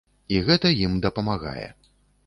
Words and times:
І 0.35 0.39
гэта 0.47 0.71
ім 0.87 0.97
дапамагае. 1.05 1.69